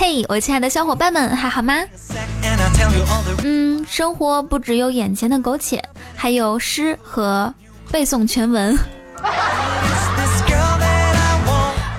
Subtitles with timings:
[0.00, 1.74] 嘿，我亲爱的小伙伴们，还好吗？
[3.42, 5.82] 嗯，生活不只有眼前的苟且，
[6.14, 7.52] 还有诗和
[7.90, 8.78] 背诵全文。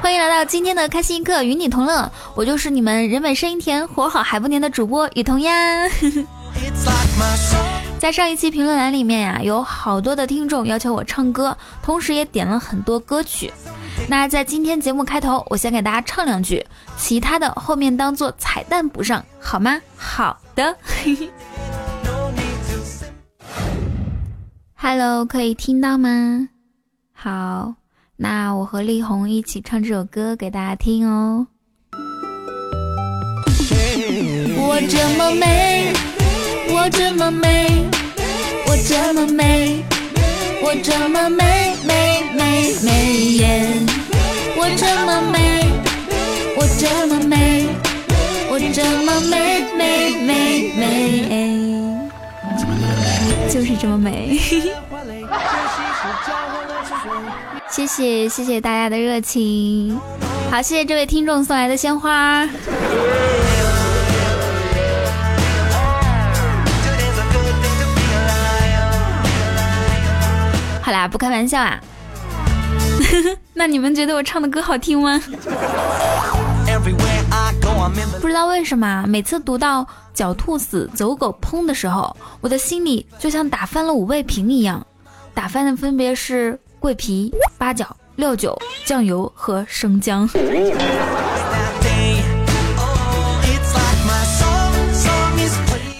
[0.01, 2.09] 欢迎来到今天的开心一刻，与你同乐。
[2.35, 5.51] 我就是你们人美声音甜、活好还不粘的主播雨桐呀。
[7.99, 13.51] 在上一期评论栏里面呀，有好多的听众要求我唱歌，同时也点了很多歌曲。
[14.07, 16.65] 那在今天节目开头，我先给大家唱两句，
[16.97, 19.81] 其他的后面当做彩蛋补上，好吗？
[19.95, 20.75] 好的。
[24.75, 26.49] Hello，可以听到吗？
[27.13, 27.75] 好，
[28.15, 31.47] 那我和力宏一起唱这首歌给大家听哦。
[34.57, 35.93] 我这么美。
[36.71, 37.85] 我这么美，
[38.67, 39.83] 我这么美，
[40.63, 43.98] 我这么美美美美艳。
[44.77, 45.65] 这么美，
[46.55, 47.67] 我这么美，
[48.49, 51.99] 我这么美美美美，
[53.51, 54.39] 就是这么美。
[57.69, 59.99] 谢谢谢谢大家的热情，
[60.51, 62.47] 好，谢谢这位听众送来的鲜花。
[70.81, 71.79] 好啦，不开玩笑啊。
[73.59, 75.21] 那你们觉得我唱的歌好听吗？
[78.21, 79.85] 不知道为什么，每次读到
[80.15, 84.87] “狡兔死，走狗烹”的时候，我的心里就像打翻了五味瓶一样。
[85.33, 90.25] 打翻的分别是桂皮、八角、料酒、酱油和生姜。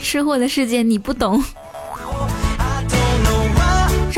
[0.02, 1.44] 吃货的世界你不懂。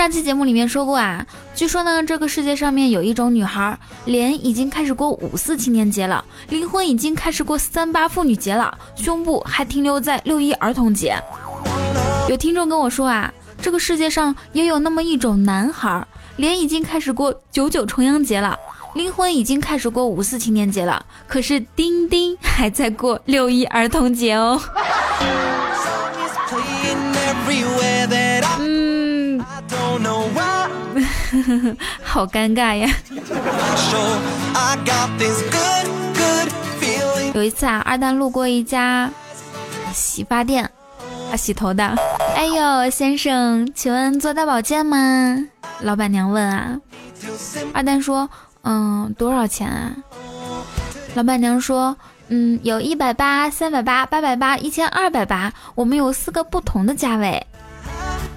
[0.01, 11.15] 上期节目里面说过啊，据说呢，这个世界上面有一种女孩，脸已经开始过五四青年节了，灵魂已经开始过三八妇女节了，胸部还停留在六一儿童节。
[12.27, 13.31] 有听众跟我说啊，
[13.61, 16.03] 这个世界上也有那么一种男孩，
[16.37, 18.57] 脸已经开始过九九重阳节了，
[18.95, 24.59] 灵魂已经开始过五四青年节了，可是丁丁还在过六一儿童节哦。
[32.03, 32.89] 好尴尬呀！
[37.33, 39.09] 有一次啊，二蛋路过一家
[39.93, 40.69] 洗发店，
[41.31, 41.95] 啊，洗头的。
[42.35, 44.97] 哎呦，先生，请问做大保健吗？
[45.79, 46.77] 老板娘问啊。
[47.73, 48.29] 二蛋说，
[48.63, 49.91] 嗯，多少钱啊？
[51.15, 51.95] 老板娘说，
[52.27, 57.45] 嗯，有一百八、三百八、八百八、一千二百八，我们有四个不同的价位。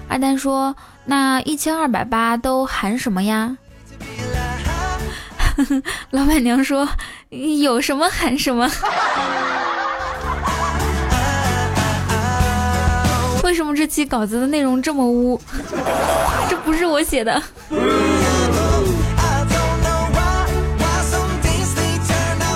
[0.07, 3.57] 阿蛋说，那一千二百八都含什么呀？
[6.11, 6.87] 老板娘说
[7.61, 8.69] ：“有什么喊什么。
[13.43, 15.39] ”为什么这期稿子的内容这么污？
[16.49, 17.41] 这不是我写的。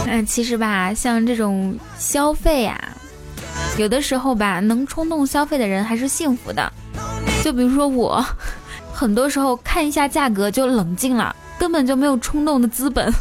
[0.07, 2.77] 嗯，其实吧，像这种消费呀，
[3.77, 6.71] 有的时候吧，能冲动消费的人还是幸福的。
[7.44, 8.23] 就比如说我，
[8.94, 11.35] 很多时候看一下价格就冷静了。
[11.59, 13.13] 根本就没有冲动的资本。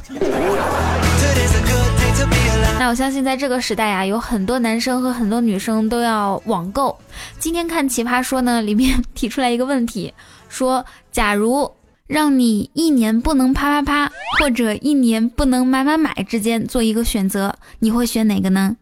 [2.78, 6.96] 那我相信，在这个时代呀，有很多男生和很多女生都要网购。
[7.40, 10.14] 今天看奇葩说呢，里面 提出来一个问题，
[10.48, 11.68] 说假如
[12.06, 18.76] 让你一年不能啪啪啪，或者一年不能买买买之间做一个选择，你会选哪个呢？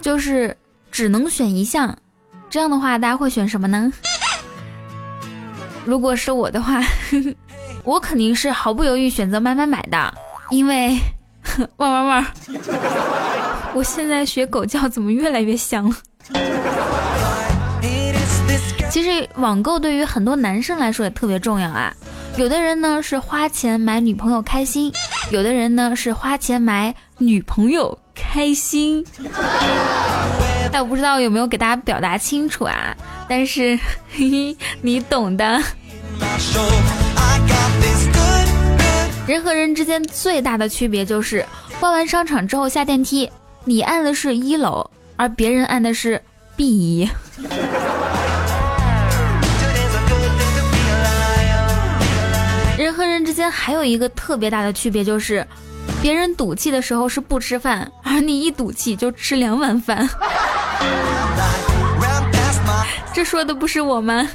[0.00, 0.56] 就是
[0.94, 1.98] 只能选一项，
[2.48, 3.92] 这样的话，大家会选什么呢？
[5.84, 6.80] 如果是我的话，
[7.82, 10.14] 我肯定是毫不犹豫选择买买买的，
[10.50, 10.96] 因为
[11.78, 12.24] 汪汪汪！
[13.74, 15.96] 我现在学狗叫怎么越来越像了？
[18.88, 21.92] 其实网购对于很多男生来说也特别重要啊。
[22.36, 24.92] 有的人呢是花钱买女朋友开心，
[25.32, 29.04] 有的人呢是花钱买女朋友开心。
[30.74, 32.92] 但我不知道有没有给大家表达清楚啊？
[33.28, 33.78] 但是
[34.82, 35.62] 你懂的。
[39.24, 41.46] 人和人之间最大的区别就是，
[41.78, 43.30] 逛完商场之后下电梯，
[43.64, 46.20] 你按的是一楼，而别人按的是
[46.56, 47.08] B。
[52.76, 55.46] 人和人之间还有一个特别大的区别就是，
[56.02, 60.08] 别人赌气的时候是不吃饭，而你一赌气就吃两碗饭。
[63.12, 64.28] 这说的不是我吗？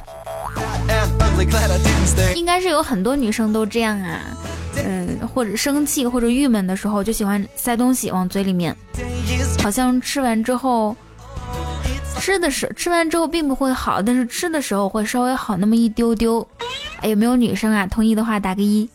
[2.35, 4.19] 应该是有很多女生都这样啊，
[4.83, 8.75] 嗯，或者生气或者郁闷的时候，就喜欢塞东西往嘴里面，
[9.61, 10.95] 好像吃完之后，
[12.19, 16.45] 吃的时吃完之后并不会好，但是吃的时候会稍微好那么一丢丢。
[17.01, 17.87] 哎，有没有女生啊？
[17.87, 18.89] 同意的话打个一。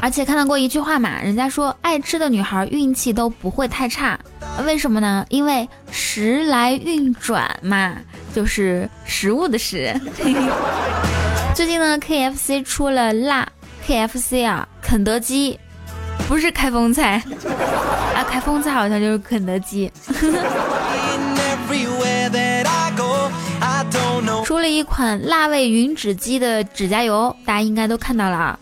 [0.00, 4.18] 而且看到过一句话嘛，人家说爱吃的女孩运气都不会太差，
[4.64, 5.26] 为什么呢？
[5.28, 7.96] 因为时来运转嘛，
[8.34, 9.92] 就是食物的食。
[11.54, 13.46] 最近呢，KFC 出了辣
[13.86, 15.58] KFC 啊，肯德基
[16.28, 17.22] 不是开封菜
[18.14, 19.90] 啊，开封菜好像就是肯德基。
[24.48, 28.58] 出了一款辣味云指鸡的指甲油，大家应该都看到了啊。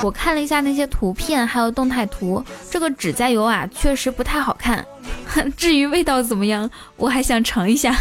[0.00, 2.40] 我看了一下那些图片，还有动态图，
[2.70, 4.86] 这个指甲油啊，确实不太好看。
[5.58, 7.92] 至于味道怎么样，我还想尝一下。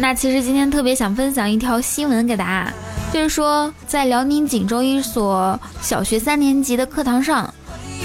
[0.00, 2.72] 那其实今天特别想分享一条新闻给大家，
[3.12, 7.54] 就是说在辽宁锦州一所小学三年级的课堂上。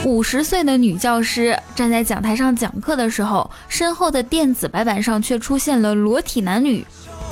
[0.08, 6.86] 五十岁的女教师站在讲台上讲课的时候，身后的电子白板上却出现了裸体男女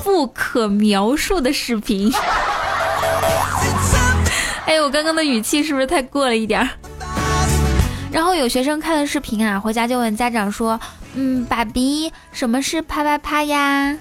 [0.04, 2.12] 不可描述的视频。
[4.66, 6.68] 哎，我刚刚的语气是不是太过了一点儿？
[8.12, 10.78] 然后有学生看了视频啊，回家就问家长说
[11.16, 13.96] ：“嗯，爸比，什么是啪啪啪呀？”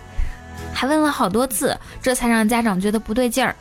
[0.75, 3.55] 还问了好多次，这才让家长觉得不对劲儿。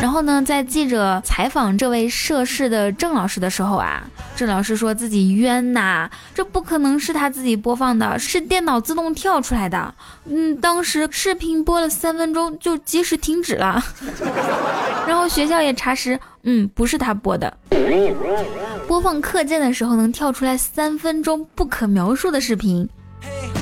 [0.00, 4.02] 然后呢，在记者采访这位涉事的郑老师的时候啊，
[4.36, 9.92] 郑老师说自己冤呐，这不可能是他自己播放的，是电脑自动跳出来的。
[10.26, 13.82] 嗯，当时视频播了三分钟就及时停止了，
[15.06, 17.52] 然后学校也查实，嗯，不是他播的。
[18.86, 22.88] 播放课件的时候能跳出来三分钟不可描述的视频，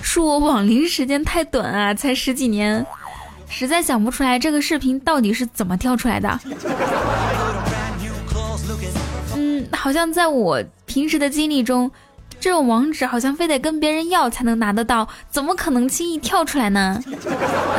[0.03, 2.87] 恕我网龄时间太短啊，才十几年。
[3.49, 6.41] 实在想不出来这个视频到底是怎么跳出来的。
[9.37, 11.91] 嗯，好像在我平时的经历中，
[12.41, 17.01] 这种网址好像非得跟别人要才能拿得到，怎么可能轻易跳出来呢？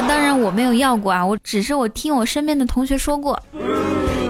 [0.07, 3.41] 当然我没有要过啊，我只是我听我身边的同学说过。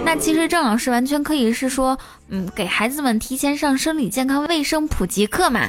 [0.04, 1.98] 那其实郑老师完全可以是说，
[2.30, 5.68] 嗯，给孩子们提前上生理健康卫生普及课嘛，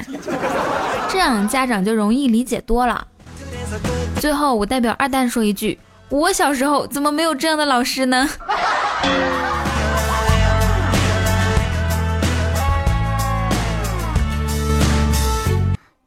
[1.10, 3.06] 这样家长就容易理解多了。
[4.20, 5.78] 最后，我代表二蛋说一句：
[6.08, 8.28] 我小时候怎么没有这样的老师呢？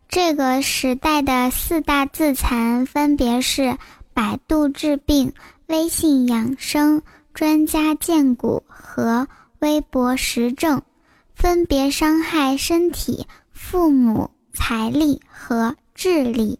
[0.10, 3.78] 这个时代的四大自残分别是：
[4.14, 5.34] 百度治病、
[5.68, 7.02] 微信养生、
[7.34, 9.28] 专家荐股和
[9.60, 10.82] 微博时政，
[11.34, 16.60] 分别伤害身体、父母、财力和智力。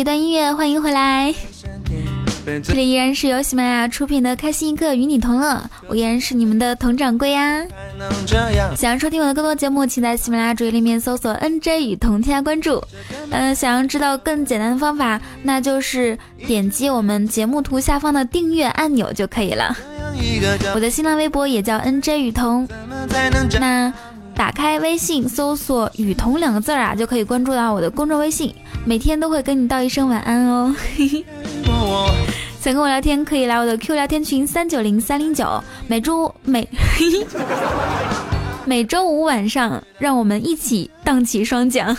[0.00, 1.34] 一段音乐，欢迎回来。
[2.64, 5.56] 这里依然是由喜马拉雅出品的《开心一刻与你同乐》，
[5.88, 7.62] 我依然是你们的佟掌柜呀。
[8.74, 12.82] 想要收听我的更多节目，请在喜马拉雅主页里面搜索 “nj 雨桐”添加关注。
[13.30, 19.76] 嗯，想要知道更简单的方法，那就是点击我们节目图下方的订阅按钮就可以了。
[20.74, 22.66] 我的新浪微博也叫 “nj 雨桐”。
[23.60, 23.92] 那
[24.34, 28.54] 打开微信搜索“雨桐”两个字啊，就可以关注到我的公众微信。
[28.84, 30.74] 每天都会跟你道一声晚安哦。
[32.60, 35.62] 想跟我聊天，可以来我的 Q 聊天群三九零三零九。
[35.86, 36.68] 每周每
[38.66, 41.96] 每周五晚上，让我们一起荡起双桨。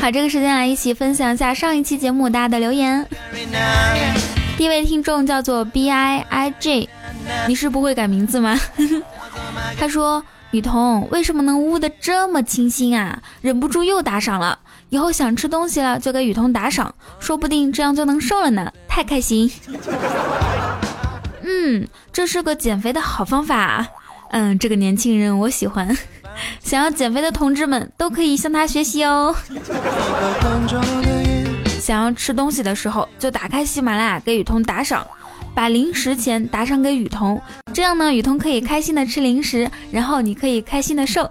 [0.00, 3.06] 好，这个时间来一起分享一下上一期节目大家的留言。
[4.56, 6.88] 第一位听众叫做 B I I J，
[7.48, 8.58] 你是不会改名字吗？
[9.78, 13.20] 他说：“雨桐为什么能污的这么清新啊？
[13.40, 14.58] 忍不住又打赏了，
[14.90, 19.50] 以后想吃东西了就给雨桐打赏，说不定这样就能瘦了呢，太开心。”
[21.42, 23.86] 嗯，这是个减肥的好方法。
[24.30, 25.96] 嗯，这个年轻人我喜欢，
[26.62, 29.34] 想要减肥的同志们都可以向他学习哦。
[31.82, 35.04] 想要吃东西的时候，就打开喜马拉雅给雨桐打赏，
[35.52, 37.42] 把零食钱打赏给雨桐，
[37.74, 41.28] 这样呢，雨桐可以开心的吃零食，然后你可以开心的瘦。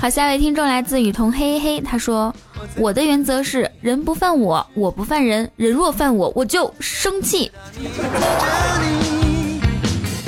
[0.00, 2.34] 好，下一位听众来自雨桐嘿嘿嘿，他说
[2.76, 7.48] ：“我的原则是人不犯我，我不犯人，人若犯我，我就生气。”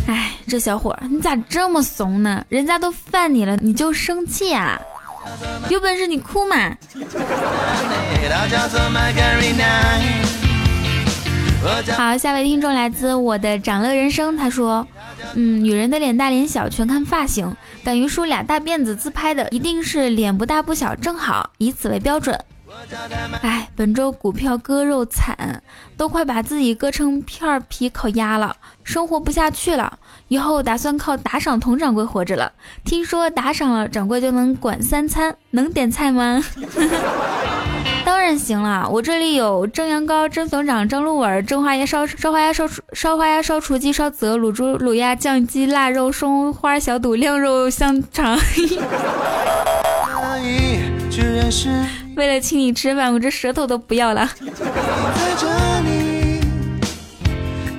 [0.07, 2.45] 哎，这小伙你咋这么怂呢？
[2.49, 4.81] 人家都犯你了，你就生气啊？
[5.69, 6.77] 有本事你哭嘛！
[11.97, 14.87] 好，下位听众来自我的长乐人生，他说。
[15.35, 17.55] 嗯，女人的脸大脸小全看发型，
[17.85, 22.39] 敢于梳俩大辫子自拍的，一定是脸不大不小正好，以此为标准。
[23.43, 25.63] 哎，本周股票割肉惨，
[25.97, 29.99] 都快把自己割成片皮烤鸭了，生活不下去了。
[30.29, 32.53] 以后打算靠打赏佟掌柜活着了。
[32.85, 36.43] 听说打赏了，掌柜就能管三餐，能点菜吗？
[38.05, 48.39] 当然行了，我这里有蒸羊羔、蒸熊掌、蒸鹿尾、蒸花鸭、烧烧花鸭、烧烧花鸭、烧雏鸡、烧子鹅、卤猪、卤鸭、酱鸡、腊肉、松花小肚、晾肉香肠。
[52.19, 54.29] 为了请你吃饭我这舌头都不要了。
[54.37, 55.47] 在这
[55.89, 56.41] 里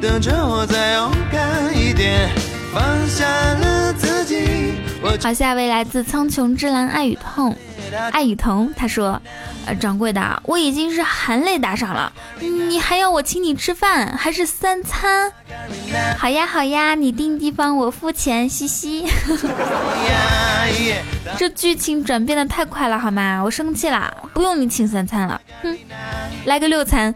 [0.02, 2.30] 等着我再勇敢一点
[2.74, 3.79] 放下了
[5.18, 7.56] 好，下一位来自苍穹之蓝爱与痛。
[8.12, 9.20] 爱与疼他说
[9.66, 15.32] ：“呃，掌柜的，我已经是含泪打赏了，你还要我请你吃饭，还是三餐？
[16.18, 19.06] 好呀好呀，你定地方我付钱，嘻嘻。
[21.38, 23.42] 这剧情转变的太快了，好吗？
[23.44, 25.78] 我生气了，不用你请三餐了，哼，
[26.46, 27.14] 来个六餐。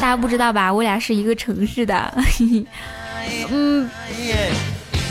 [0.00, 0.72] 大家不知道吧？
[0.72, 2.14] 我俩是一个城市的，
[3.50, 3.88] 嗯，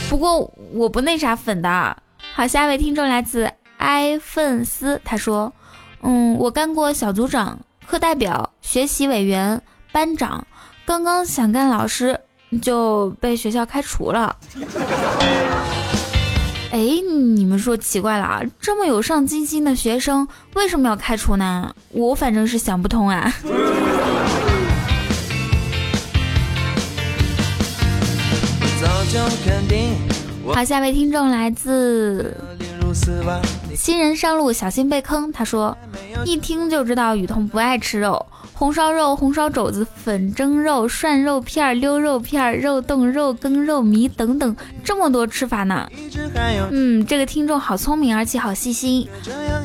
[0.08, 1.96] 不过我不那啥粉的。”
[2.34, 5.52] 好，下一位听众来自埃芬斯，他说
[6.02, 9.60] ：“嗯，我干过小组长、课代表、学习委员、
[9.92, 10.46] 班长，
[10.84, 12.18] 刚刚想干老师，
[12.60, 14.36] 就被学校开除了。
[16.72, 16.78] 哎，
[17.34, 21.74] 你们说奇怪了啊，这么有上进心的学生，为什么要开除呢？
[21.90, 23.32] 我反正是想不通啊。”
[30.54, 32.36] 好，下位听众来自
[33.74, 35.30] 新人上路，小心被坑。
[35.30, 35.76] 他说，
[36.24, 45.88] 一听就知道雨桐不爱吃肉，红烧肉、红烧肘子、粉蒸肉、涮肉片、溜肉片、肉冻、肉羹、肉糜等等，这么多吃法呢。
[46.70, 49.06] 嗯，这个听众好聪明，而且好细心。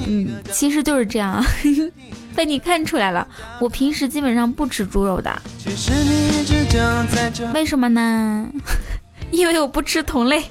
[0.07, 1.43] 嗯，其实就是这样，
[2.35, 3.27] 被你看出来了。
[3.59, 5.41] 我平时基本上不吃猪肉的，
[7.53, 8.47] 为什么呢？
[9.31, 10.43] 因为我不吃同类。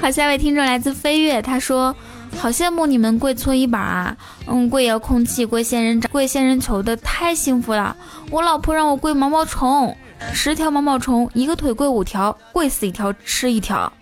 [0.00, 1.94] 好，下一位听众来自飞跃，他说
[2.38, 7.94] ：“好羡慕你们跪搓衣板啊，嗯，跪遥控器，跪仙人掌，跪仙人球的，太幸福了。
[8.30, 9.94] 我老婆让我跪毛毛虫，
[10.32, 13.92] 十条毛毛虫，一个腿跪五条，跪死一条吃一条。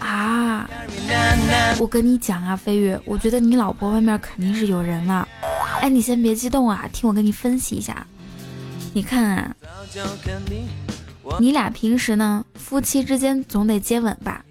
[0.00, 0.68] 啊，
[1.78, 5.26] 我跟你讲啊，飞跃，我觉得你老婆外面肯定是有人了。”
[5.80, 8.06] 哎，你先别激动啊，听我跟你分析一下。
[8.92, 9.54] 你看啊，
[11.40, 14.44] 你俩平时呢，夫妻之间总得接吻吧？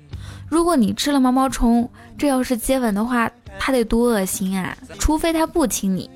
[0.50, 4.78] 如果你吃了毛毛虫，这要是接吻的话，他得多恶心啊！
[5.00, 6.10] 除非他不亲你，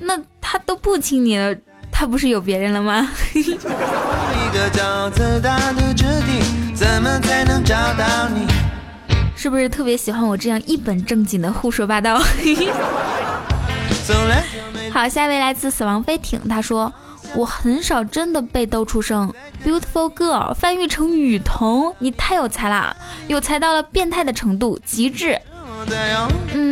[0.00, 1.54] 那他都不亲你了，
[2.00, 3.10] 他不是有别人了吗？
[9.36, 12.18] 是不是特别喜欢我这样一本正经的胡说八道？
[14.90, 16.90] 好，下一位来自死亡飞艇，他说
[17.36, 19.30] ：“我很少真的被逗出声。
[19.62, 22.96] ”Beautiful girl 翻译成雨桐，你太有才啦，
[23.28, 25.38] 有才到了变态的程度，极致。
[26.54, 26.69] 嗯，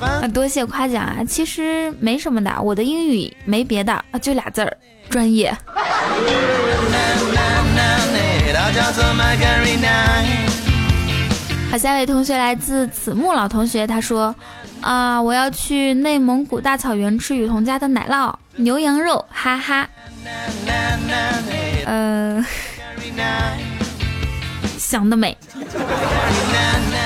[0.00, 4.76] 啊多谢夸奖啊，其实没什么的，我的英语没别的啊，就俩字儿，
[5.08, 5.56] 专业。
[11.70, 14.34] 好，下一位同学来自子木老同学，他说。
[14.80, 15.20] 啊！
[15.20, 19.86] 我要去内蒙古大草原吃雨桐家的奶酪牛羊肉，哈哈。
[21.84, 22.42] 呃，
[24.78, 25.36] 想得美。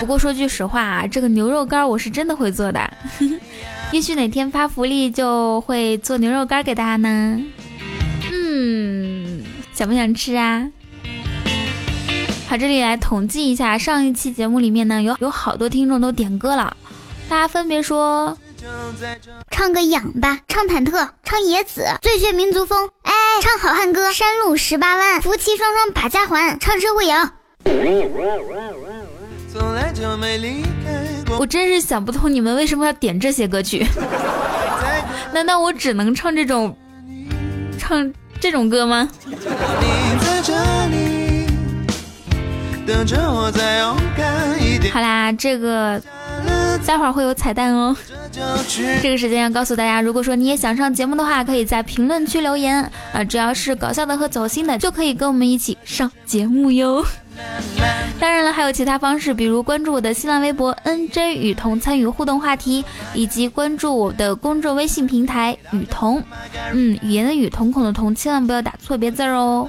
[0.00, 2.92] 不过说句实话啊，这个牛肉干我是真的会做的。
[3.92, 7.40] 也许哪天发福利就会做牛肉干给大家呢。
[8.32, 10.68] 嗯，想不想吃啊？
[12.48, 16.76] 好，这里来统计一下，上一期节目里面呢，有有好多听众都点歌了。
[17.28, 18.36] 大家分别说
[19.50, 27.30] 唱个痒吧，唱忐忑，唱野子，最炫民族风，哎，唱好汉歌，山路十八弯，夫妻双双把家还，唱社会摇。
[31.38, 33.86] 我真是想不通你们为什么要点这些歌曲？
[35.32, 36.76] 难道我只能唱这种
[37.78, 39.08] 唱这种歌吗？
[44.92, 46.00] 好啦，这个
[46.86, 47.96] 待会儿会有彩蛋哦。
[49.02, 52.82] 这个时间要告诉大家，如果说你也想上节目的话，可以在评论区留言
[53.12, 57.04] 啊，只要是搞笑的和走心的，就可以跟我们一起上节目哟。
[58.20, 62.84] 当然了，还有其他方式，比如关注我的新浪微博 NJ 雨桐，参与互动话题，
[63.14, 66.22] 以及关注我的公众微信平台雨桐。
[66.72, 69.68] 嗯，语言的语，瞳孔的瞳，千万不要打错别字哦。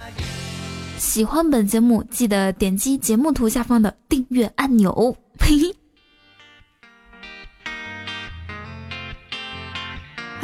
[0.97, 5.15] 喜欢本节目，记得点击节目图下方的订阅按钮。
[5.39, 5.84] 嘿嘿。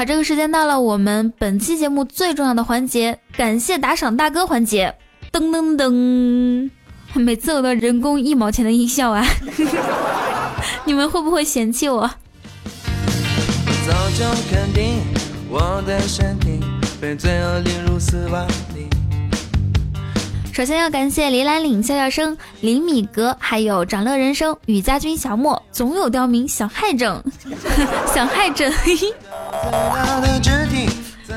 [0.02, 4.92] 好，这个时间到了，我们本期节目最重要的环节——感谢打赏大哥环节。
[5.32, 6.72] 噔噔噔，
[7.14, 9.24] 每次我都人工一毛钱的音效啊！
[10.86, 12.10] 你们会不会嫌弃我？
[13.86, 15.04] 早就肯定
[15.48, 16.60] 我的身体
[17.00, 18.88] 被罪恶淋入死亡里。
[20.52, 27.24] 首先要感谢梨兰岭笑笑声、林米格，还有长乐人生、雨家军、小莫，总有刁民想害朕，
[28.12, 28.74] 想害朕。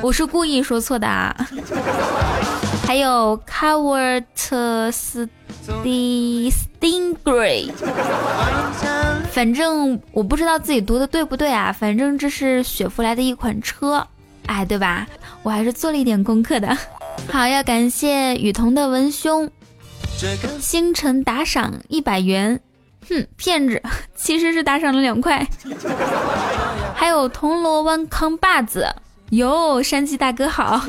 [0.00, 1.35] 我是故意说错的啊。
[2.87, 4.25] 还有 Coward
[6.83, 7.71] Stingray，
[9.31, 11.73] 反正我不知道自己读的对不对啊。
[11.73, 14.07] 反正这是雪佛兰的一款车，
[14.47, 15.07] 哎，对吧？
[15.43, 16.76] 我还是做了一点功课的。
[17.33, 19.50] 好，要感谢雨桐的文胸，
[20.61, 22.61] 星辰打赏一百元，
[23.09, 23.83] 哼，骗子，
[24.14, 25.47] 其实是打赏了两块。
[27.04, 28.88] 还有铜锣湾康把子。
[29.28, 30.80] 哟，山鸡大哥好，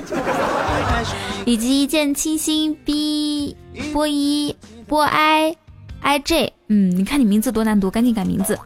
[1.46, 3.58] 以及一见倾心 B
[3.92, 4.56] 波一
[4.88, 5.58] 波 I
[6.00, 8.58] I J，嗯，你看你名字多难读，赶紧改名字。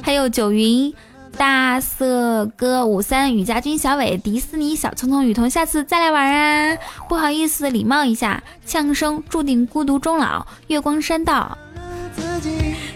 [0.00, 0.94] 还有九云
[1.36, 6.78] 大色哥五三雨家军小伟迪斯尼小聪聪雨桐，下次再来玩啊！
[7.08, 11.58] 不好意思，礼貌一下，呛声注定孤独终老，月光山道。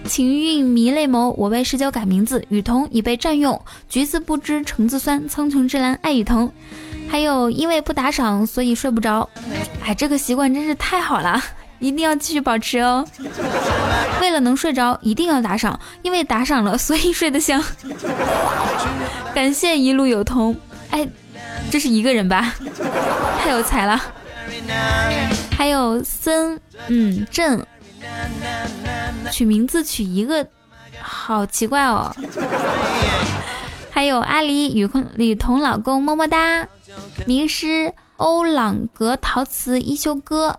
[0.06, 3.60] 情韵迷泪眸，我为十九改名字，雨桐已被占用。
[3.88, 6.50] 橘子不知橙子酸，苍穹之蓝爱雨桐。
[7.08, 9.28] 还有因为不打赏，所以睡不着。
[9.84, 11.42] 哎，这个习惯真是太好了，
[11.78, 13.06] 一定要继续保持哦。
[14.20, 17.62] 为了能睡着，一定要打赏，因为打赏了，所以睡得香。
[19.34, 20.56] 感谢一路有同。
[20.90, 21.06] 哎，
[21.70, 22.54] 这是一个人吧？
[23.40, 24.00] 太有才了。
[25.56, 27.64] 还有森，嗯，正。
[29.30, 30.46] 取名字取一个，
[31.00, 32.14] 好奇怪哦。
[33.90, 36.68] 还有阿狸雨空雨桐老公么么哒，
[37.26, 40.58] 名师欧朗格陶瓷一休哥，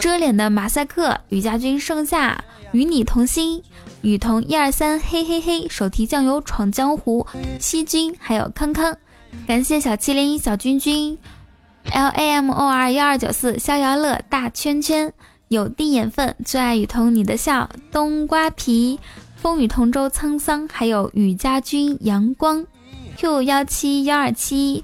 [0.00, 3.62] 遮脸的马赛克雨家军盛夏与你同心
[4.02, 7.26] 雨桐一二三嘿嘿嘿手提酱油闯江湖
[7.58, 8.96] 七君还有康康，
[9.46, 11.18] 感谢小七零一小君君
[11.90, 15.12] L A M O R 幺二九四逍遥乐大圈圈。
[15.52, 18.98] 有地眼分，最爱雨桐你的笑，冬瓜皮，
[19.36, 22.64] 风雨同舟沧桑，还有雨家军阳光
[23.18, 24.82] ，Q 幺七幺二七，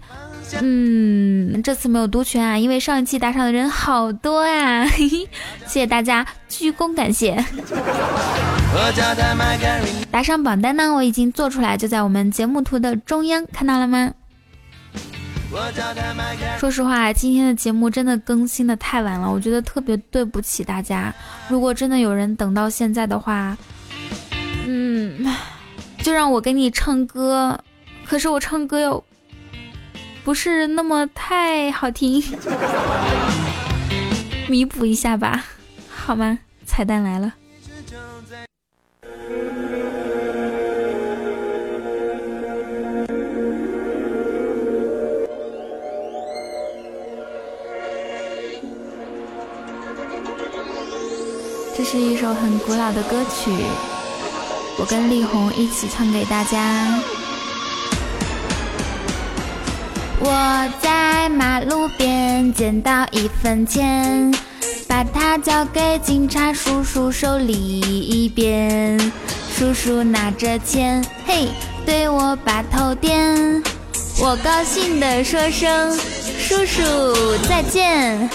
[0.61, 5.27] 嗯，这次没有读全啊，因为上一期打赏的人好多啊，嘿嘿，
[5.67, 7.43] 谢谢大家，鞠躬感谢。
[10.11, 14.13] 打赏榜单呢，我已经做出来，就在我们节目图的中央，看到了吗？
[16.59, 21.13] 说实话，今天的节目真的更新的太晚了，我觉得特别对不起大家。
[21.49, 23.57] 如果真的有人等到现在的话，
[24.67, 25.27] 嗯，
[26.03, 27.59] 就让我给你唱歌，
[28.05, 29.03] 可是我唱歌又
[30.23, 32.23] 不是那么太好听，
[34.49, 35.45] 弥补一下吧，
[35.89, 36.39] 好吗？
[36.67, 37.33] 彩蛋来了。
[51.91, 53.51] 是一首很古老的歌曲，
[54.77, 56.87] 我跟力宏一起唱给大家。
[60.21, 64.31] 我在马路边捡到一分钱，
[64.87, 69.01] 把它交给警察叔叔手里一边。
[69.57, 71.49] 叔叔拿着钱，嘿，
[71.87, 73.63] 对我把头点。
[74.21, 75.99] 我高兴地说声
[76.39, 78.29] 叔叔再见。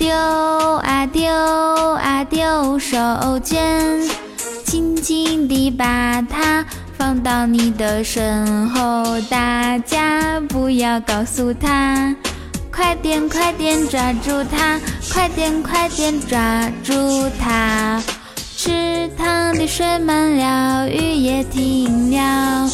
[0.00, 2.96] 丢啊丢啊丢手
[3.44, 4.10] 绢，
[4.64, 6.64] 轻轻地把它
[6.96, 12.16] 放到你的身后，大家不要告诉他。
[12.72, 14.80] 快点快点抓住它，
[15.12, 16.38] 快点快点抓
[16.82, 16.94] 住
[17.38, 18.02] 它。
[18.56, 22.70] 池塘的水满了，雨也停了，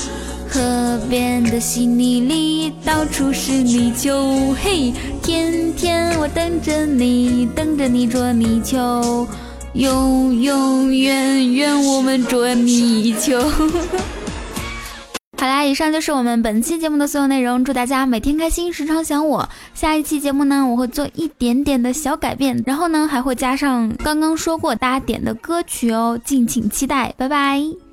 [0.56, 4.54] 河边的稀泥里到处是泥鳅。
[4.54, 4.90] 嘿，
[5.22, 9.28] 天天我等着你，等着你捉泥鳅，
[9.74, 13.38] 永永远远我们捉泥鳅。
[15.36, 17.62] 好啦，以上就是我们本期节目的所有内容。
[17.62, 19.46] 祝大家每天开心，时常想我。
[19.74, 27.12] 下一期节目呢，我会做一点点的小改变，然后呢，还会加上刚刚说过大家点的歌曲哦，敬请期待。
[27.18, 27.85] 拜拜。